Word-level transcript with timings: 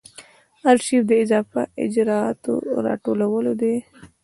آرشیف 0.69 1.01
د 1.07 1.11
اضافه 1.23 1.61
اجرااتو 1.85 2.53
راټولول 2.85 3.45
دي. 3.61 3.75